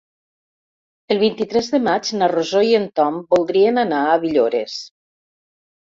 [1.15, 4.79] El vint-i-tres de maig na Rosó i en Tom voldrien anar a Villores.